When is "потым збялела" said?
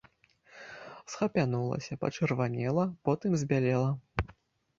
3.11-3.89